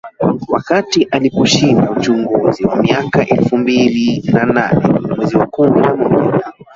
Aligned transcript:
Wakati 0.47 1.03
aliposhinda 1.11 1.91
uchaguzi 1.91 2.65
wa 2.65 2.83
mwaka 2.83 3.25
elfu 3.27 3.57
mbili 3.57 4.23
na 4.33 4.45
nane 4.45 4.87
mwezi 5.17 5.37
wa 5.37 5.45
kumi 5.47 5.81
na 5.81 5.95
moja 5.95 6.53